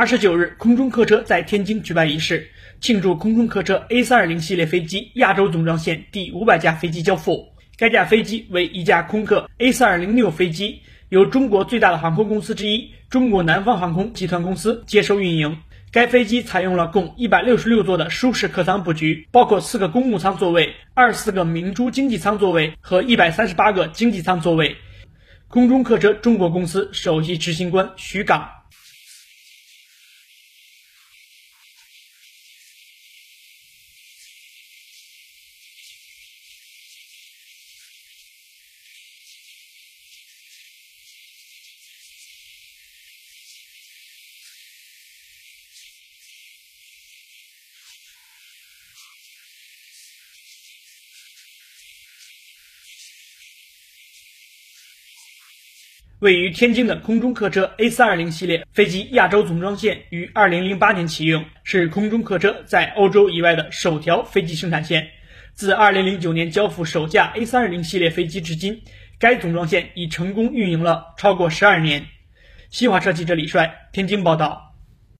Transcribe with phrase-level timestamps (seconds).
[0.00, 2.48] 二十九日，空中客车在天津举办仪式，
[2.80, 7.50] 庆祝空中客车 A320 系列飞机亚洲总装线第五百架飞机交付。
[7.76, 15.58] 该架飞机为一架空客 A320 六飞机，由中国最大的航空公司之一中国南方航空集团公司接收运营。
[15.92, 24.78] 该飞机采用了共一百六十六座的舒适客舱布局，包括四个公务舱座位、二十四个明珠经济舱座位和一百三十八个经济舱座位。
[25.48, 28.48] 空中客车中国公司首席执行官徐岗。
[56.20, 65.08] 位于天津的空中客车 A320 系列飞机亚洲总装线于2008年启用，是空中客车在欧洲以外的首条飞机生产线。
[65.54, 68.82] 自2009年交付首架 A320 系列飞机至今，
[69.18, 72.04] 该总装线已成功运营了超过十二年。
[72.68, 74.69] 新华社记者李帅，天津报道。